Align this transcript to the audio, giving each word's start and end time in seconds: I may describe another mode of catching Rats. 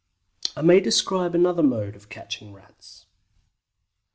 I 0.55 0.63
may 0.63 0.79
describe 0.79 1.35
another 1.35 1.61
mode 1.61 1.95
of 1.95 2.09
catching 2.09 2.53
Rats. 2.53 3.05